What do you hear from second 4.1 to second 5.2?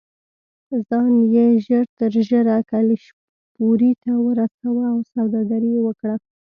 ورساوه او